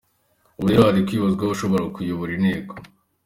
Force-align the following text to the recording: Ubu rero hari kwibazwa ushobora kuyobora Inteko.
Ubu 0.57 0.67
rero 0.69 0.81
hari 0.87 1.01
kwibazwa 1.07 1.43
ushobora 1.53 1.83
kuyobora 1.95 2.31
Inteko. 2.37 2.73